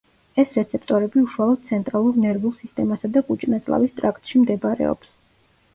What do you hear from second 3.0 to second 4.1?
და კუჭ-ნაწლავის